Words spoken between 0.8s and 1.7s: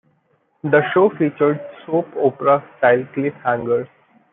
show featured